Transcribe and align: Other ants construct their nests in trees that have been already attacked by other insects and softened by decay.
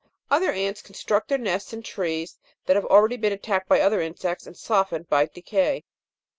Other 0.31 0.51
ants 0.51 0.81
construct 0.81 1.27
their 1.29 1.37
nests 1.37 1.73
in 1.73 1.83
trees 1.83 2.39
that 2.65 2.75
have 2.75 2.85
been 2.85 2.91
already 2.91 3.23
attacked 3.27 3.69
by 3.69 3.81
other 3.81 4.01
insects 4.01 4.47
and 4.47 4.57
softened 4.57 5.07
by 5.09 5.27
decay. 5.27 5.83